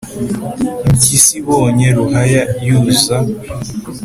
[0.89, 3.17] impyisi ibonye ruhaya yuza,